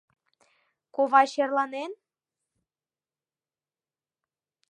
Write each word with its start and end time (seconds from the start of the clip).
Ковай 0.95 1.27
черланен? 1.33 1.91